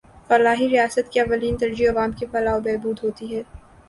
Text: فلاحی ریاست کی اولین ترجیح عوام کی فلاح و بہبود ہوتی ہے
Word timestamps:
فلاحی 0.27 0.67
ریاست 0.69 1.11
کی 1.11 1.19
اولین 1.19 1.55
ترجیح 1.57 1.89
عوام 1.89 2.11
کی 2.11 2.25
فلاح 2.31 2.55
و 2.55 2.59
بہبود 2.59 2.97
ہوتی 3.03 3.25
ہے 3.35 3.41